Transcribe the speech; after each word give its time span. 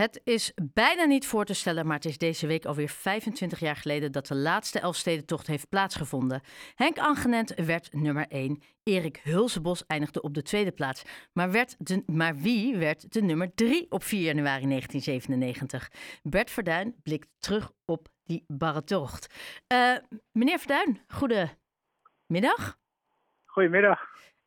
Het 0.00 0.20
is 0.24 0.52
bijna 0.72 1.04
niet 1.04 1.26
voor 1.26 1.44
te 1.44 1.54
stellen, 1.54 1.86
maar 1.86 1.96
het 1.96 2.04
is 2.04 2.18
deze 2.18 2.46
week 2.46 2.64
alweer 2.64 2.88
25 2.88 3.60
jaar 3.60 3.76
geleden 3.76 4.12
dat 4.12 4.26
de 4.26 4.34
laatste 4.34 4.80
Elfstedentocht 4.80 5.46
heeft 5.46 5.68
plaatsgevonden. 5.68 6.40
Henk 6.74 6.98
Angenent 6.98 7.54
werd 7.54 7.92
nummer 7.92 8.26
1. 8.28 8.62
Erik 8.82 9.20
Hulsebos 9.22 9.86
eindigde 9.86 10.22
op 10.22 10.34
de 10.34 10.42
tweede 10.42 10.72
plaats. 10.72 11.28
Maar, 11.32 11.50
werd 11.50 11.74
de, 11.78 12.02
maar 12.06 12.36
wie 12.36 12.76
werd 12.76 13.12
de 13.12 13.22
nummer 13.22 13.54
3 13.54 13.86
op 13.90 14.02
4 14.02 14.20
januari 14.20 14.66
1997? 14.66 15.90
Bert 16.22 16.50
Verduin 16.50 16.94
blikt 17.02 17.28
terug 17.38 17.72
op 17.84 18.08
die 18.24 18.44
barre 18.46 18.84
tocht. 18.84 19.34
Uh, 19.72 19.96
meneer 20.32 20.58
Verduin, 20.58 21.00
goedemiddag. 21.08 22.78
Goedemiddag. 23.44 24.00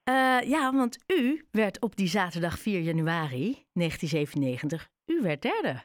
Uh, 0.09 0.41
ja, 0.41 0.71
want 0.73 1.03
u 1.07 1.47
werd 1.51 1.81
op 1.81 1.95
die 1.95 2.07
zaterdag 2.07 2.59
4 2.59 2.79
januari 2.79 3.65
1997 3.73 4.89
u 5.05 5.21
werd 5.21 5.41
derde. 5.41 5.83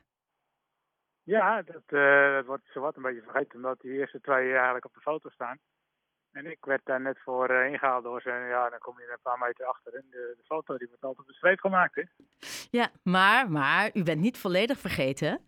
Ja, 1.23 1.63
dat, 1.63 1.83
uh, 1.89 2.33
dat 2.35 2.47
wordt 2.47 2.69
zowat 2.73 2.97
een 2.97 3.03
beetje 3.03 3.23
vergeten, 3.23 3.57
omdat 3.57 3.81
die 3.81 3.93
eerste 3.93 4.21
twee 4.21 4.53
eigenlijk 4.53 4.85
op 4.85 4.95
de 4.95 5.01
foto 5.01 5.29
staan. 5.29 5.59
En 6.33 6.47
ik 6.47 6.65
werd 6.65 6.81
daar 6.85 7.01
net 7.01 7.19
voor 7.19 7.51
uh, 7.51 7.67
ingehaald 7.67 8.05
door 8.05 8.21
ze. 8.21 8.29
Ja, 8.29 8.71
dan 8.71 8.79
kom 8.79 8.99
je 8.99 9.11
een 9.11 9.23
paar 9.23 9.39
meter 9.39 9.67
achter. 9.67 9.95
En 9.95 10.05
de, 10.11 10.35
de 10.37 10.45
foto 10.45 10.79
die 10.79 10.89
wordt 10.89 11.03
altijd 11.03 11.21
op 11.21 11.27
de 11.27 11.37
streep 11.37 11.61
gemaakt. 11.61 11.95
Hè? 11.95 12.03
Ja, 12.71 12.91
maar, 13.03 13.51
maar 13.51 13.91
u 13.95 14.03
bent 14.03 14.21
niet 14.21 14.39
volledig 14.39 14.79
vergeten. 14.79 15.41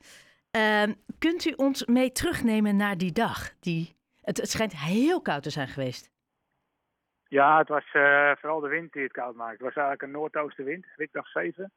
Uh, 0.57 0.83
kunt 1.19 1.45
u 1.45 1.53
ons 1.57 1.85
mee 1.85 2.13
terugnemen 2.13 2.77
naar 2.77 2.99
die 2.99 3.13
dag? 3.13 3.51
Die, 3.61 3.97
het, 4.21 4.37
het 4.37 4.51
schijnt 4.51 4.77
heel 4.77 5.23
koud 5.23 5.43
te 5.43 5.51
zijn 5.51 5.69
geweest. 5.69 6.11
Ja, 7.31 7.59
het 7.59 7.69
was 7.69 7.85
uh, 7.93 8.33
vooral 8.37 8.61
de 8.61 8.69
wind 8.69 8.93
die 8.93 9.03
het 9.03 9.13
koud 9.13 9.35
maakte. 9.35 9.65
Het 9.65 9.75
was 9.75 9.85
eigenlijk 9.85 10.03
een 10.03 10.11
noordoostenwind, 10.11 10.87
winddag 10.97 11.27
7. 11.27 11.73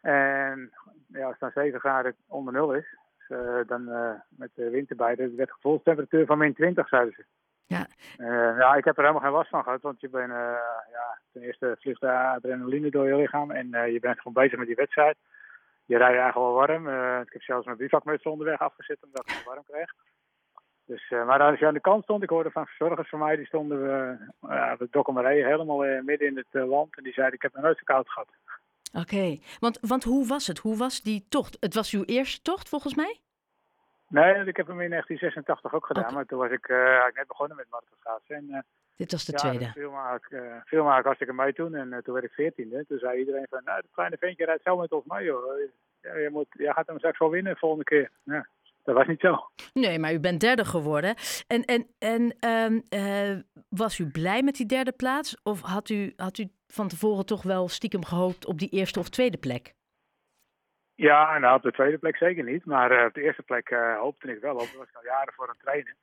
En 0.00 0.72
ja, 1.06 1.24
als 1.24 1.36
het 1.38 1.54
dan 1.54 1.64
7 1.64 1.80
graden 1.80 2.14
onder 2.28 2.52
nul 2.52 2.74
is, 2.74 2.96
dus, 3.28 3.38
uh, 3.38 3.66
dan 3.66 3.88
uh, 3.88 4.10
met 4.28 4.50
de 4.54 4.70
wind 4.70 4.90
erbij, 4.90 5.14
dat 5.14 5.30
werd 5.30 5.52
gevoelstemperatuur 5.52 6.26
van 6.26 6.38
min 6.38 6.54
20, 6.54 6.88
zeiden 6.88 7.14
ze. 7.16 7.24
Ja. 7.66 7.86
Ja, 8.58 8.74
ik 8.74 8.84
heb 8.84 8.96
er 8.96 9.02
helemaal 9.02 9.22
geen 9.22 9.32
last 9.38 9.48
van 9.48 9.62
gehad, 9.62 9.82
want 9.82 10.00
je 10.00 10.08
bent, 10.08 10.32
ja, 10.92 11.18
ten 11.32 11.42
eerste 11.42 11.76
vliegt 11.80 12.00
de 12.00 12.10
adrenaline 12.10 12.90
door 12.90 13.06
je 13.06 13.16
lichaam 13.16 13.50
en 13.50 13.92
je 13.92 14.00
bent 14.00 14.16
gewoon 14.16 14.42
bezig 14.42 14.58
met 14.58 14.66
die 14.66 14.76
wedstrijd. 14.76 15.16
Je 15.84 15.96
rijdt 15.96 16.18
eigenlijk 16.18 16.34
wel 16.34 16.52
warm. 16.52 16.88
ik 17.20 17.32
heb 17.32 17.42
zelfs 17.42 17.66
mijn 17.66 17.76
bivakmuts 17.78 18.24
onderweg 18.24 18.58
afgezet 18.58 19.02
omdat 19.02 19.30
ik 19.30 19.36
het 19.36 19.44
warm 19.44 19.64
kreeg. 19.64 19.94
Dus, 20.92 21.08
maar 21.10 21.40
als 21.40 21.58
je 21.58 21.66
aan 21.66 21.74
de 21.74 21.80
kant 21.80 22.02
stond, 22.02 22.22
ik 22.22 22.30
hoorde 22.30 22.50
van 22.50 22.66
verzorgers 22.66 23.08
van 23.08 23.18
mij, 23.18 23.36
die 23.36 23.46
stonden 23.46 23.82
we, 23.82 24.16
uh, 24.48 24.72
de 24.78 24.88
dokkermaree 24.90 25.44
helemaal 25.44 26.02
midden 26.02 26.28
in 26.28 26.36
het 26.36 26.68
land 26.68 26.96
en 26.96 27.02
die 27.02 27.12
zeiden 27.12 27.34
ik 27.34 27.42
heb 27.42 27.54
nog 27.54 27.62
nooit 27.62 27.78
zo 27.78 27.84
koud 27.84 28.10
gehad. 28.10 28.28
Oké, 28.92 29.00
okay. 29.00 29.40
want, 29.60 29.78
want 29.80 30.04
hoe 30.04 30.26
was 30.26 30.46
het? 30.46 30.58
Hoe 30.58 30.76
was 30.76 31.02
die 31.02 31.26
tocht? 31.28 31.56
Het 31.60 31.74
was 31.74 31.92
uw 31.92 32.04
eerste 32.04 32.42
tocht 32.42 32.68
volgens 32.68 32.94
mij? 32.94 33.20
Nee, 34.08 34.44
ik 34.44 34.56
heb 34.56 34.66
hem 34.66 34.80
in 34.80 34.90
1986 34.90 35.74
ook 35.74 35.86
gedaan, 35.86 36.02
okay. 36.02 36.14
maar 36.14 36.26
toen 36.26 36.38
was 36.38 36.50
ik 36.50 36.68
net 37.14 37.26
begonnen 37.26 37.56
met 37.56 37.66
marathonschaatsen. 37.70 38.36
En, 38.36 38.64
Dit 38.96 39.12
was 39.12 39.24
de 39.24 39.32
ja, 39.32 39.38
tweede? 39.38 39.70
Veel 39.72 39.90
maak, 39.90 40.30
uh, 40.30 40.56
veel 40.64 40.84
maak 40.84 41.06
als 41.06 41.18
ik 41.18 41.28
er 41.28 41.34
mee 41.34 41.52
toen 41.52 41.74
en 41.74 42.00
toen 42.02 42.14
werd 42.14 42.26
ik 42.26 42.32
veertiende. 42.32 42.84
Toen 42.88 42.98
zei 42.98 43.18
iedereen 43.18 43.46
van, 43.50 43.60
nou, 43.64 43.80
dat 43.80 43.90
kleine 43.92 44.16
ventje 44.16 44.44
rijdt 44.44 44.62
zo 44.62 44.76
met 44.76 44.92
ons 44.92 45.04
mee, 45.04 45.24
joh. 45.24 45.44
Ja, 46.00 46.16
je 46.16 46.30
moet, 46.30 46.46
jij 46.50 46.72
gaat 46.72 46.86
hem 46.86 46.98
straks 46.98 47.18
wel 47.18 47.30
winnen 47.30 47.52
de 47.52 47.58
volgende 47.58 47.84
keer. 47.84 48.10
Ja, 48.22 48.46
dat 48.82 48.94
was 48.94 49.06
niet 49.06 49.20
zo. 49.20 49.50
Nee, 49.72 49.98
maar 49.98 50.12
u 50.12 50.20
bent 50.20 50.40
derde 50.40 50.64
geworden. 50.64 51.14
En, 51.46 51.64
en, 51.64 51.86
en 51.98 52.22
um, 52.60 53.44
was 53.68 53.98
u 53.98 54.10
blij 54.10 54.42
met 54.42 54.54
die 54.54 54.66
derde 54.66 54.92
plaats? 54.92 55.42
Of 55.42 55.60
had 55.60 55.88
u, 55.88 56.12
had 56.16 56.38
u 56.38 56.48
van 56.66 56.88
tevoren 56.88 57.26
toch 57.26 57.42
wel 57.42 57.68
stiekem 57.68 58.04
gehoopt 58.04 58.46
op 58.46 58.58
die 58.58 58.68
eerste 58.68 58.98
of 58.98 59.08
tweede 59.08 59.38
plek? 59.38 59.74
Ja, 60.94 61.38
nou 61.38 61.56
op 61.56 61.62
de 61.62 61.72
tweede 61.72 61.98
plek 61.98 62.16
zeker 62.16 62.44
niet. 62.44 62.64
Maar 62.64 62.98
uh, 62.98 63.04
op 63.04 63.14
de 63.14 63.22
eerste 63.22 63.42
plek 63.42 63.70
uh, 63.70 63.98
hoopte 63.98 64.32
ik 64.32 64.40
wel 64.40 64.54
op. 64.54 64.68
Daar 64.68 64.78
was 64.78 64.88
ik 64.88 64.96
al 64.96 65.04
jaren 65.04 65.32
voor 65.32 65.44
aan 65.44 65.54
het 65.54 65.62
trainen. 65.62 65.96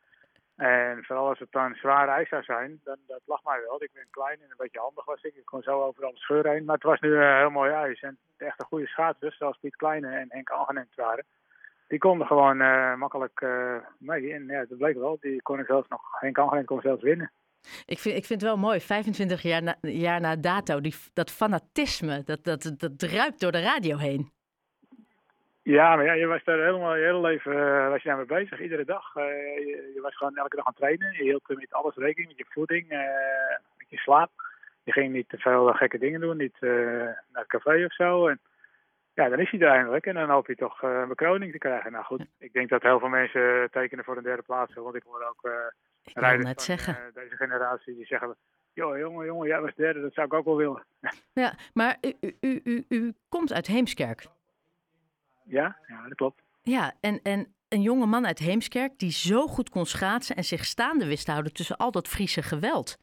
En 0.55 1.03
vooral 1.03 1.27
als 1.27 1.39
het 1.39 1.51
dan 1.51 1.75
zwaar 1.75 2.07
ijs 2.07 2.29
zou 2.29 2.43
zijn, 2.43 2.81
dan 2.83 2.97
dat 3.07 3.21
lag 3.25 3.43
mij 3.43 3.61
wel. 3.67 3.83
Ik 3.83 3.93
ben 3.93 4.07
klein 4.09 4.37
en 4.41 4.49
een 4.49 4.57
beetje 4.57 4.79
handig 4.79 5.05
was 5.05 5.23
ik. 5.23 5.35
Ik 5.35 5.45
kon 5.45 5.61
zo 5.61 5.83
overal 5.83 6.11
de 6.11 6.17
scheur 6.17 6.47
heen. 6.47 6.65
Maar 6.65 6.75
het 6.75 6.83
was 6.83 6.99
nu 6.99 7.09
uh, 7.09 7.37
heel 7.37 7.49
mooi 7.49 7.71
ijs. 7.71 7.99
En 8.01 8.17
echt 8.37 8.59
een 8.59 8.65
goede 8.65 8.87
schaatsers, 8.87 9.37
zoals 9.37 9.57
Piet 9.57 9.75
Kleine 9.75 10.07
en 10.07 10.27
Henk 10.29 10.49
Angenent 10.49 10.95
waren. 10.95 11.25
Die 11.89 11.99
konden 11.99 12.27
gewoon 12.27 12.57
makkelijk 12.97 13.45
mee. 13.97 14.33
En 14.33 14.45
ja, 14.45 14.65
dat 14.65 14.77
bleek 14.77 14.97
wel. 14.97 15.17
Die 15.21 15.41
konden 15.41 15.65
zelfs 15.65 15.87
nog, 15.87 16.01
Henk 16.19 16.37
Angenent 16.37 16.65
kon 16.65 16.81
zelfs 16.81 17.01
winnen. 17.01 17.31
Ik 17.85 17.99
vind, 17.99 18.15
ik 18.15 18.25
vind 18.25 18.41
het 18.41 18.49
wel 18.49 18.57
mooi, 18.57 18.79
25 18.79 19.41
jaar 19.41 19.63
na, 19.63 19.75
jaar 19.81 20.21
na 20.21 20.35
dato, 20.35 20.81
die, 20.81 20.95
dat 21.13 21.31
fanatisme, 21.31 22.23
dat, 22.23 22.43
dat, 22.43 22.73
dat 22.77 22.99
druipt 22.99 23.39
door 23.39 23.51
de 23.51 23.61
radio 23.61 23.97
heen. 23.97 24.31
Ja, 25.63 25.95
maar 25.95 26.05
ja, 26.05 26.13
je 26.13 26.25
was 26.25 26.43
daar 26.43 26.59
helemaal 26.59 26.95
je 26.95 27.05
hele 27.05 27.21
leven 27.21 27.53
uh, 27.53 27.89
was 27.89 28.01
je 28.01 28.07
daarmee 28.07 28.25
bezig, 28.25 28.61
iedere 28.61 28.85
dag. 28.85 29.15
Uh, 29.15 29.23
je, 29.23 29.91
je, 29.95 30.01
was 30.01 30.17
gewoon 30.17 30.35
elke 30.35 30.55
dag 30.55 30.65
aan 30.65 30.73
het 30.75 30.81
trainen. 30.81 31.13
Je 31.13 31.23
hield 31.23 31.47
met 31.47 31.73
alles 31.73 31.95
rekening, 31.95 32.27
met 32.27 32.37
je 32.37 32.53
voeding, 32.53 32.91
uh, 32.91 32.99
met 33.77 33.89
je 33.89 33.97
slaap. 33.97 34.31
Je 34.83 34.91
ging 34.91 35.13
niet 35.13 35.29
te 35.29 35.37
veel 35.37 35.73
gekke 35.73 35.97
dingen 35.97 36.21
doen, 36.21 36.37
niet 36.37 36.57
naar 36.61 37.23
het 37.31 37.47
café 37.47 37.85
of 37.85 37.93
zo. 37.93 38.27
En 38.27 38.39
ja, 39.19 39.29
dan 39.29 39.39
is 39.39 39.51
hij 39.51 39.59
er 39.59 39.67
eindelijk 39.67 40.05
en 40.05 40.13
dan 40.13 40.29
hoop 40.29 40.47
je 40.47 40.55
toch 40.55 40.81
een 40.81 41.07
bekroning 41.07 41.51
te 41.51 41.57
krijgen. 41.57 41.91
Nou 41.91 42.05
goed, 42.05 42.25
ik 42.37 42.53
denk 42.53 42.69
dat 42.69 42.81
heel 42.81 42.99
veel 42.99 43.09
mensen 43.09 43.69
tekenen 43.71 44.05
voor 44.05 44.17
een 44.17 44.23
derde 44.23 44.41
plaats. 44.41 44.73
Want 44.73 44.95
ik 44.95 45.03
hoor 45.05 45.23
ook 45.23 45.51
ik 46.03 46.17
rijders 46.17 46.45
net 46.45 46.55
van 46.55 46.63
zeggen. 46.63 46.93
Uh, 46.93 47.13
deze 47.13 47.35
generatie 47.35 47.95
die 47.95 48.05
zeggen... 48.05 48.35
joh, 48.73 48.97
jongen, 48.97 49.25
jongen, 49.25 49.47
jij 49.47 49.61
was 49.61 49.75
derde, 49.75 50.01
dat 50.01 50.13
zou 50.13 50.27
ik 50.27 50.33
ook 50.33 50.45
wel 50.45 50.57
willen. 50.57 50.85
Ja, 51.33 51.53
maar 51.73 51.97
u, 52.01 52.13
u, 52.39 52.61
u, 52.63 52.85
u 52.89 53.13
komt 53.29 53.53
uit 53.53 53.67
Heemskerk. 53.67 54.27
Ja, 55.43 55.77
ja, 55.87 56.03
dat 56.03 56.15
klopt. 56.15 56.41
Ja, 56.61 56.93
en, 56.99 57.19
en 57.23 57.53
een 57.69 57.81
jonge 57.81 58.05
man 58.05 58.25
uit 58.25 58.39
Heemskerk 58.39 58.99
die 58.99 59.11
zo 59.11 59.47
goed 59.47 59.69
kon 59.69 59.85
schaatsen... 59.85 60.35
en 60.35 60.43
zich 60.43 60.65
staande 60.65 61.07
wist 61.07 61.25
te 61.25 61.31
houden 61.31 61.53
tussen 61.53 61.77
al 61.77 61.91
dat 61.91 62.07
Friese 62.07 62.41
geweld. 62.41 62.97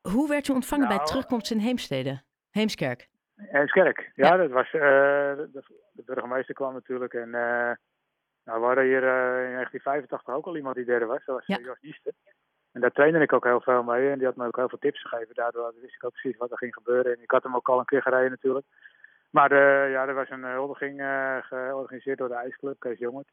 Hoe 0.00 0.28
werd 0.28 0.48
u 0.48 0.52
ontvangen 0.52 0.86
nou, 0.86 0.96
bij 0.96 1.06
terugkomst 1.06 1.50
in 1.50 1.58
Heemstede? 1.58 2.22
Heemskerk? 2.50 3.09
Heemskerk, 3.48 4.10
ja, 4.14 4.26
ja. 4.26 4.36
dat 4.36 4.50
was... 4.50 4.72
Uh, 4.72 4.80
de, 4.80 5.62
de, 5.92 6.02
burgemeester 6.04 6.54
kwam 6.54 6.72
natuurlijk 6.72 7.14
en... 7.14 7.28
Uh, 7.28 7.72
nou, 8.44 8.60
we 8.60 8.66
hadden 8.66 8.84
hier 8.84 9.02
uh, 9.02 9.44
in 9.44 9.54
1985 9.54 10.34
ook 10.34 10.46
al 10.46 10.56
iemand 10.56 10.76
die 10.76 10.84
derde 10.84 11.06
was. 11.06 11.24
Dat 11.24 11.36
was 11.36 11.46
ja. 11.46 11.58
Jos. 11.80 12.00
En 12.72 12.80
daar 12.80 12.90
trainde 12.90 13.20
ik 13.20 13.32
ook 13.32 13.44
heel 13.44 13.60
veel 13.60 13.82
mee. 13.82 14.10
En 14.10 14.18
die 14.18 14.26
had 14.26 14.36
me 14.36 14.46
ook 14.46 14.56
heel 14.56 14.68
veel 14.68 14.78
tips 14.78 15.02
gegeven. 15.02 15.34
Daardoor 15.34 15.74
wist 15.80 15.94
ik 15.94 16.04
ook 16.04 16.12
precies 16.12 16.36
wat 16.36 16.50
er 16.50 16.58
ging 16.58 16.74
gebeuren. 16.74 17.12
En 17.16 17.22
ik 17.22 17.30
had 17.30 17.42
hem 17.42 17.54
ook 17.54 17.68
al 17.68 17.78
een 17.78 17.84
keer 17.84 18.02
gereden 18.02 18.30
natuurlijk. 18.30 18.66
Maar 19.30 19.52
uh, 19.52 19.90
ja, 19.90 20.06
er 20.06 20.14
was 20.14 20.30
een 20.30 20.44
huldiging 20.44 21.00
uh, 21.00 21.36
georganiseerd 21.40 22.18
door 22.18 22.28
de 22.28 22.34
IJsclub, 22.34 22.80
Kees 22.80 22.98
Jongert. 22.98 23.28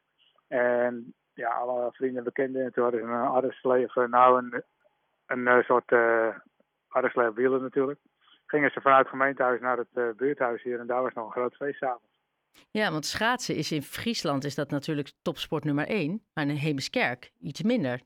En 0.48 1.14
ja, 1.34 1.48
alle 1.48 1.92
vrienden 1.92 2.18
en 2.18 2.24
bekenden. 2.24 2.64
En 2.64 2.72
toen 2.72 2.82
hadden 2.82 3.00
ze 3.00 3.06
een 3.06 3.12
arresleven, 3.14 4.10
nou 4.10 4.38
een, 4.38 4.62
een, 5.26 5.64
soort 5.64 5.90
uh, 5.90 7.28
wielen 7.34 7.62
natuurlijk. 7.62 8.00
Gingen 8.50 8.70
ze 8.70 8.80
vanuit 8.80 9.00
het 9.00 9.08
gemeentehuis 9.08 9.60
naar 9.60 9.78
het 9.78 10.16
buurthuis 10.16 10.62
hier. 10.62 10.80
En 10.80 10.86
daar 10.86 11.02
was 11.02 11.12
nog 11.14 11.26
een 11.26 11.32
groot 11.32 11.54
feestavond. 11.54 12.02
Ja, 12.70 12.90
want 12.90 13.06
schaatsen 13.06 13.54
is 13.56 13.72
in 13.72 13.82
Friesland 13.82 14.44
is 14.44 14.54
dat 14.54 14.70
natuurlijk 14.70 15.12
topsport 15.22 15.64
nummer 15.64 15.86
één, 15.86 16.24
maar 16.34 16.44
in 16.44 16.50
Heemskerk 16.50 17.32
iets 17.40 17.62
minder. 17.62 18.00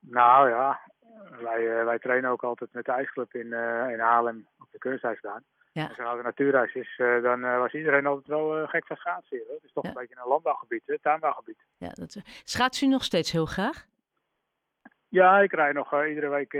Nou 0.00 0.48
ja, 0.48 0.80
wij, 1.42 1.60
uh, 1.78 1.84
wij 1.84 1.98
trainen 1.98 2.30
ook 2.30 2.44
altijd 2.44 2.72
met 2.72 2.84
de 2.84 2.92
ijsclub 2.92 3.34
in, 3.34 3.46
uh, 3.46 3.90
in 3.90 3.98
Haarlem 3.98 4.46
op 4.58 4.66
de 4.70 4.78
kunstijsbaan. 4.78 5.42
Ja. 5.72 5.86
Als 5.86 5.98
er 5.98 6.04
nou 6.04 6.18
een 6.18 6.24
natuurreis 6.24 6.74
is, 6.74 6.98
uh, 6.98 7.22
dan 7.22 7.40
was 7.40 7.72
iedereen 7.72 8.06
altijd 8.06 8.26
wel 8.26 8.66
gek 8.66 8.86
van 8.86 8.96
schaatsen 8.96 9.36
hier. 9.36 9.46
Het 9.54 9.64
is 9.64 9.72
toch 9.72 9.84
Ja. 9.84 9.88
een 9.90 9.96
beetje 9.96 10.16
een 10.22 10.28
landbouwgebied, 10.28 10.82
hè, 10.86 10.98
tuinbouwgebied. 10.98 11.58
Ja, 11.76 11.88
dat, 11.88 12.16
schaats 12.44 12.82
u 12.82 12.86
nog 12.86 13.04
steeds 13.04 13.32
heel 13.32 13.46
graag? 13.46 13.86
Ja, 15.10 15.40
ik 15.40 15.52
rij 15.52 15.72
nog 15.72 16.04
iedere 16.04 16.28
week, 16.28 16.52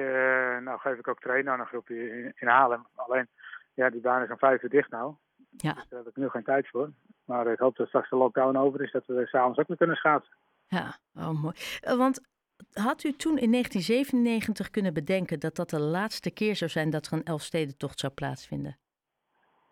nou 0.63 0.79
geef 0.79 0.99
ik 0.99 1.09
ook 1.09 1.21
trainen 1.21 1.53
aan 1.53 1.61
een 1.61 1.67
groepje 1.67 2.23
in, 2.23 2.33
in 2.37 2.49
Haarlem. 2.49 2.87
Alleen, 2.95 3.29
ja, 3.75 3.91
die 3.91 4.01
baan 4.01 4.23
is 4.23 4.31
om 4.31 4.39
vijf 4.39 4.63
uur 4.63 4.71
dicht 4.71 4.91
nou. 4.91 5.15
Ja. 5.51 5.73
Dus 5.73 5.89
daar 5.89 5.99
heb 5.99 6.09
ik 6.09 6.17
nu 6.17 6.29
geen 6.29 6.45
tijd 6.45 6.69
voor. 6.69 6.91
Maar 7.25 7.47
ik 7.47 7.59
hoop 7.59 7.77
dat 7.77 7.89
straks 7.89 8.11
de 8.11 8.17
lockdown 8.17 8.57
over 8.57 8.83
is, 8.83 8.93
dat 8.93 9.07
we 9.07 9.27
s'avonds 9.27 9.59
ook 9.59 9.69
weer 9.69 9.77
kunnen 9.77 9.97
schaatsen. 9.97 10.37
Ja, 10.67 10.97
oh, 11.15 11.43
mooi. 11.43 11.55
Uh, 11.89 11.97
want 11.97 12.21
had 12.73 13.05
u 13.05 13.13
toen 13.13 13.39
in 13.39 13.51
1997 13.51 14.71
kunnen 14.71 14.95
bedenken 14.95 15.41
dat 15.41 15.57
dat 15.57 15.71
de 15.71 15.81
laatste 15.81 16.31
keer 16.31 16.57
zou 16.57 16.71
zijn 16.71 16.91
dat 16.91 17.07
er 17.07 17.13
een 17.13 17.25
Elfstedentocht 17.25 17.99
zou 17.99 18.13
plaatsvinden? 18.13 18.77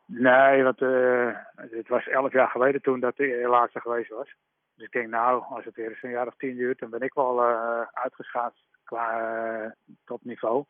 Nee, 0.07 0.63
want 0.63 0.81
uh, 0.81 1.37
het 1.55 1.89
was 1.89 2.09
elf 2.09 2.33
jaar 2.33 2.49
geleden 2.49 2.83
toen 2.83 3.01
dat 3.01 3.17
de 3.17 3.47
laatste 3.49 3.81
geweest 3.81 4.11
was. 4.11 4.35
Dus 4.79 4.87
ik 4.87 4.93
denk, 4.93 5.09
nou, 5.09 5.43
als 5.49 5.65
het 5.65 5.75
weer 5.75 5.89
eens 5.89 6.03
een 6.03 6.11
jaar 6.11 6.27
of 6.27 6.37
tien 6.37 6.57
duurt, 6.57 6.79
dan 6.79 6.91
ben 6.91 7.01
ik 7.01 7.15
wel 7.15 7.51
uh, 7.51 7.81
uitgeschaatst 7.93 8.65
qua 8.85 9.75
topniveau. 10.05 10.65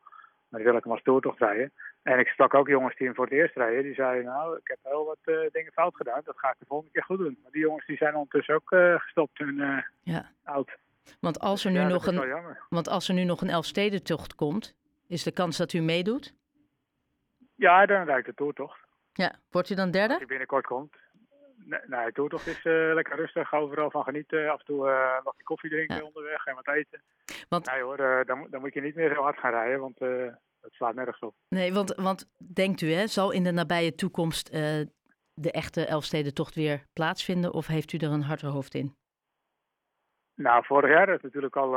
Maar 0.49 0.61
dan 0.61 0.63
wil 0.63 0.77
ik 0.77 0.85
hem 0.85 0.93
als 0.93 1.03
toertocht 1.03 1.39
rijden. 1.39 1.73
En 2.03 2.19
ik 2.19 2.29
sprak 2.29 2.55
ook 2.55 2.69
jongens 2.69 2.97
die 2.97 3.07
hem 3.07 3.15
voor 3.17 3.25
het 3.25 3.35
eerst 3.35 3.57
rijden. 3.57 3.83
Die 3.83 3.95
zeiden, 3.95 4.25
nou, 4.25 4.57
ik 4.57 4.69
heb 4.69 4.79
heel 4.83 5.05
wat 5.05 5.19
uh, 5.25 5.51
dingen 5.53 5.73
fout 5.73 5.97
gedaan. 5.97 6.21
Dat 6.25 6.39
ga 6.39 6.49
ik 6.49 6.59
de 6.59 6.65
volgende 6.69 6.93
keer 6.93 7.05
goed 7.05 7.19
doen. 7.19 7.39
Maar 7.43 7.51
die 7.51 7.61
jongens 7.61 7.87
die 7.87 7.97
zijn 7.97 8.15
ondertussen 8.15 8.55
ook 8.55 8.71
uh, 8.71 9.01
gestopt 9.01 9.41
en 9.41 9.55
uh, 9.55 9.79
ja. 10.03 10.31
oud. 10.45 10.77
Want 11.21 11.41
als 11.41 11.65
er 11.65 11.71
nu, 11.71 11.79
ja, 11.79 11.89
nog, 11.89 12.07
een, 12.07 12.57
want 12.69 12.89
als 12.89 13.09
er 13.09 13.15
nu 13.15 13.25
nog 13.25 13.41
een 13.41 13.51
Elfstedentocht 13.51 14.35
komt, 14.35 14.77
is 15.07 15.23
de 15.23 15.33
kans 15.33 15.57
dat 15.57 15.73
u 15.73 15.81
meedoet? 15.81 16.35
Ja, 17.55 17.87
dan 17.87 18.05
rijd 18.05 18.19
ik 18.19 18.25
de 18.25 18.35
toertocht. 18.35 18.79
Ja, 19.13 19.33
wordt 19.51 19.71
u 19.71 19.75
dan 19.75 19.91
derde? 19.91 20.09
Als 20.09 20.19
hij 20.19 20.27
binnenkort 20.27 20.67
komt. 20.67 20.97
Nee, 21.69 21.81
nee 21.87 22.12
toertocht 22.12 22.47
is 22.47 22.65
uh, 22.65 22.94
lekker 22.94 23.17
rustig, 23.17 23.53
overal 23.55 23.91
van 23.91 24.03
genieten. 24.05 24.50
Af 24.50 24.59
en 24.59 24.65
toe 24.65 24.87
uh, 24.88 25.25
nog 25.25 25.35
die 25.35 25.44
koffie 25.44 25.70
drinken 25.70 25.97
Ja. 25.97 26.03
onderweg 26.03 26.47
en 26.47 26.55
wat 26.55 26.69
eten. 26.69 27.03
Want- 27.49 27.70
Nee 27.70 27.82
hoor, 27.82 27.99
eh, 27.99 28.25
dan, 28.26 28.38
moet- 28.38 28.50
dan 28.53 28.61
moet 28.61 28.75
je 28.75 28.81
niet 28.81 28.94
meer 28.94 29.15
zo 29.15 29.23
hard 29.23 29.38
gaan 29.38 29.50
rijden, 29.50 29.81
want 29.81 29.99
eh 30.00 30.32
dat 30.61 30.73
slaat 30.73 30.94
nergens 30.94 31.19
op. 31.19 31.35
Nee, 31.49 31.73
want, 31.73 31.94
want 31.94 32.31
denkt 32.55 32.81
u, 32.81 32.91
hè, 32.93 33.06
zal 33.06 33.31
in 33.31 33.44
de 33.44 33.50
nabije 33.53 33.94
toekomst 33.94 34.53
de 35.35 35.50
echte 35.53 35.87
Elfstedentocht 35.87 36.55
weer 36.55 36.82
plaatsvinden? 36.93 37.53
Of 37.53 37.67
heeft 37.67 37.93
u 37.93 37.99
er 37.99 38.11
een 38.11 38.23
harder 38.23 38.49
hoofd 38.49 38.75
in? 38.75 38.97
Nou, 40.35 40.64
vorig 40.64 40.91
jaar 40.91 41.09
is 41.09 41.21
natuurlijk 41.23 41.56
al 41.56 41.71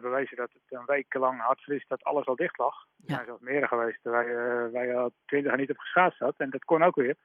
bewezen 0.00 0.36
dat 0.36 0.50
het 0.52 0.62
een 0.78 0.84
week 0.86 1.14
lang 1.14 1.40
hard 1.40 1.60
vriest, 1.60 1.88
dat 1.88 2.02
alles 2.04 2.26
al 2.26 2.36
dicht 2.36 2.58
lag. 2.58 2.74
Er 2.74 2.86
Ja. 3.06 3.14
zijn 3.14 3.26
zelfs 3.26 3.42
meer 3.42 3.68
geweest 3.68 3.98
waar, 4.02 4.28
je- 4.28 4.70
waar 4.72 4.86
je 4.86 4.94
al 4.94 5.12
twintig 5.26 5.50
jaar 5.50 5.60
niet 5.60 5.70
op 5.70 5.78
geschaatst 5.78 6.18
had. 6.18 6.34
En 6.36 6.50
dat 6.50 6.64
kon 6.64 6.82
ook 6.82 6.94
weer. 6.96 7.16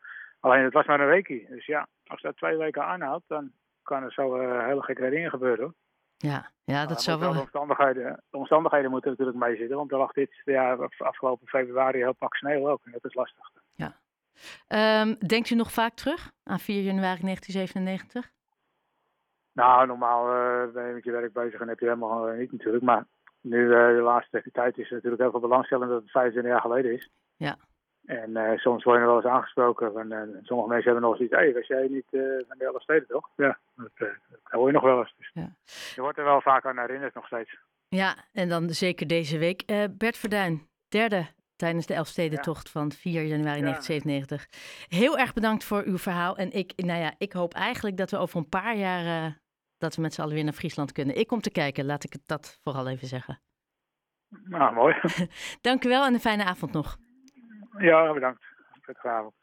Alleen 0.41 0.63
het 0.63 0.73
was 0.73 0.85
maar 0.85 0.99
een 0.99 1.07
weekje. 1.07 1.45
Dus 1.49 1.65
ja, 1.65 1.88
als 2.07 2.21
dat 2.21 2.38
twee 2.38 2.57
weken 2.57 2.85
aanhoudt, 2.85 3.23
dan 3.27 3.51
kan 3.83 4.03
er 4.03 4.11
zo 4.11 4.35
eh, 4.35 4.65
hele 4.65 4.81
gekke 4.81 5.09
dingen 5.09 5.29
gebeuren. 5.29 5.63
hoor. 5.63 5.73
Ja, 6.17 6.51
ja 6.63 6.77
Maar 6.77 6.88
dat 6.88 7.01
zou 7.01 7.19
wel... 7.19 7.33
De 7.33 7.39
omstandigheden, 7.39 8.23
de 8.29 8.38
omstandigheden 8.38 8.91
moeten 8.91 9.09
natuurlijk 9.09 9.38
meezitten, 9.38 9.77
want 9.77 9.91
er 9.91 9.97
lag 9.97 10.11
dit 10.11 10.41
af- 10.55 11.01
afgelopen 11.01 11.47
februari 11.47 11.97
heel 11.97 12.13
pak 12.13 12.35
sneeuw 12.35 12.69
ook. 12.69 12.85
En 12.85 12.91
dat 12.91 13.05
is 13.05 13.13
lastig. 13.13 13.51
Ehm, 14.67 15.13
denkt 15.27 15.49
u 15.49 15.55
nog 15.55 15.71
vaak 15.71 15.93
terug 15.93 16.31
aan 16.43 16.59
4 16.59 16.81
januari 16.81 17.21
1997? 17.21 18.31
Nou, 19.51 19.88
normaal 19.88 20.27
eh, 20.27 20.73
ben 20.73 20.88
je 20.88 20.93
met 20.93 21.03
je 21.03 21.11
werk 21.11 21.33
bezig 21.33 21.59
en 21.59 21.67
heb 21.67 21.79
je 21.79 21.85
helemaal 21.85 22.27
eh, 22.29 22.38
niet 22.38 22.51
natuurlijk. 22.51 22.83
Maar 22.83 23.05
nu 23.41 23.67
de 23.67 24.01
laatste 24.03 24.43
tijd 24.51 24.77
is 24.77 24.88
er 24.88 24.93
natuurlijk 24.93 25.21
heel 25.21 25.31
veel 25.31 25.39
belangstelling 25.39 25.89
dat 25.89 26.01
het 26.01 26.11
25 26.11 26.51
jaar 26.51 26.61
geleden 26.61 26.93
is. 26.93 27.09
Ja. 27.35 27.57
En 28.19 28.38
eh, 28.38 28.58
soms 28.58 28.84
word 28.84 29.00
je 29.00 29.06
nog 29.06 29.13
wel 29.13 29.24
eens 29.24 29.34
aangesproken. 29.36 30.00
En, 30.00 30.12
eh, 30.12 30.38
sommige 30.42 30.69
mensen 30.69 30.92
hebben 30.92 31.10
nog 31.10 31.16
zoiets, 31.16 31.36
hé, 31.36 31.42
hey, 31.42 31.54
was 31.54 31.68
jij 31.68 31.88
niet 31.88 32.08
eh, 32.10 32.22
van 32.48 32.58
de 32.58 32.66
hele 32.66 32.80
steden 32.80 33.08
toch? 33.08 33.30
Ja, 33.36 33.60
dat, 33.75 33.92
dat 33.98 34.10
hoor 34.42 34.68
je 34.68 34.74
nog 34.74 34.84
wel 34.84 35.00
eens. 35.00 35.13
Dus. 35.18 35.31
Ja. 35.34 35.56
Je 35.96 36.02
wordt 36.02 36.18
er 36.18 36.24
wel 36.24 36.42
vaak 36.42 36.66
aan 36.66 36.78
herinnerd 36.78 37.13
nog 37.13 37.25
steeds. 37.25 37.58
Ja, 37.88 38.16
en 38.31 38.50
dan 38.50 38.69
zeker 38.69 39.08
deze 39.08 39.38
week. 39.38 39.62
Eh, 39.62 39.84
Bert 39.92 40.18
Verduin, 40.18 40.68
derde 40.88 41.25
tijdens 41.56 41.86
de 41.86 41.94
Elfstedentocht 41.94 42.69
van 42.69 42.92
4 42.92 43.24
januari 43.24 43.60
Ja. 43.60 43.63
1997. 43.63 44.48
Heel 44.88 45.18
erg 45.18 45.34
bedankt 45.34 45.63
voor 45.63 45.84
uw 45.86 45.98
verhaal. 45.98 46.38
En 46.38 46.52
ik, 46.52 46.74
nou 46.75 47.00
ja, 47.00 47.13
ik 47.18 47.34
hoop 47.34 47.54
eigenlijk 47.54 47.98
dat 47.98 48.12
we 48.12 48.18
over 48.18 48.38
een 48.38 48.50
paar 48.50 48.75
jaar... 48.75 49.25
eh, 49.25 49.31
dat 49.78 49.96
we 49.96 50.02
met 50.02 50.13
z'n 50.13 50.22
allen 50.22 50.34
weer 50.34 50.44
naar 50.44 50.54
Friesland 50.54 50.92
kunnen. 50.92 51.16
Ik 51.18 51.28
kom 51.28 51.42
te 51.42 51.52
kijken, 51.52 51.86
laat 51.86 52.04
ik 52.04 52.13
het 52.13 52.22
dat 52.25 52.60
vooral 52.63 52.88
even 52.88 53.08
zeggen. 53.08 53.42
Nou, 54.44 54.74
mooi. 54.74 54.96
Dank 55.62 55.86
u 55.86 55.90
wel 55.90 56.06
en 56.06 56.13
een 56.13 56.19
fijne 56.19 56.44
avond 56.44 56.72
nog. 56.72 56.98
Ja, 57.79 58.13
bedankt. 58.13 58.41
Prettige. 58.85 59.31